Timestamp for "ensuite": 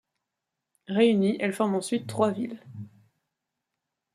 1.75-2.07